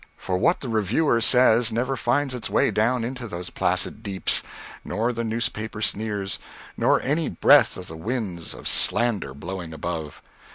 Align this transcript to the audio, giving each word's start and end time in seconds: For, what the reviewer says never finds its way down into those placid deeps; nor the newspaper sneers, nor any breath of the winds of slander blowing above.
For, 0.17 0.35
what 0.35 0.61
the 0.61 0.67
reviewer 0.67 1.21
says 1.21 1.71
never 1.71 1.95
finds 1.95 2.33
its 2.33 2.49
way 2.49 2.71
down 2.71 3.03
into 3.03 3.27
those 3.27 3.51
placid 3.51 4.01
deeps; 4.01 4.41
nor 4.83 5.13
the 5.13 5.23
newspaper 5.23 5.79
sneers, 5.79 6.39
nor 6.75 6.99
any 7.03 7.29
breath 7.29 7.77
of 7.77 7.85
the 7.87 7.95
winds 7.97 8.55
of 8.55 8.67
slander 8.67 9.35
blowing 9.35 9.73
above. 9.75 10.23